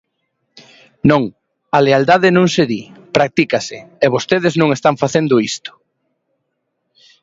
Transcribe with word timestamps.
Non, 1.09 1.23
a 1.77 1.79
lealdade 1.85 2.29
non 2.37 2.47
se 2.55 2.63
di, 2.71 2.81
practícase, 3.17 3.77
e 4.03 4.05
vostedes 4.15 4.53
non 4.61 4.69
están 4.75 4.95
facendo 5.03 5.35
isto. 5.51 5.71